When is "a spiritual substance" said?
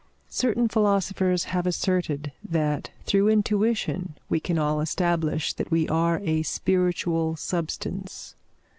6.23-8.33